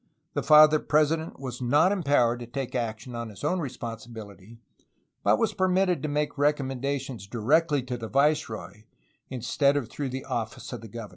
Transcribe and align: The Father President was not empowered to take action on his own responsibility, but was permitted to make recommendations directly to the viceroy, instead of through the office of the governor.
The 0.33 0.41
Father 0.41 0.79
President 0.79 1.39
was 1.39 1.61
not 1.61 1.91
empowered 1.91 2.39
to 2.39 2.47
take 2.47 2.73
action 2.73 3.13
on 3.13 3.29
his 3.29 3.43
own 3.43 3.59
responsibility, 3.59 4.57
but 5.21 5.37
was 5.37 5.53
permitted 5.53 6.01
to 6.01 6.09
make 6.09 6.39
recommendations 6.39 7.27
directly 7.27 7.83
to 7.83 7.97
the 7.97 8.07
viceroy, 8.07 8.85
instead 9.29 9.77
of 9.77 9.89
through 9.91 10.09
the 10.09 10.25
office 10.25 10.73
of 10.73 10.81
the 10.81 10.87
governor. 10.87 11.09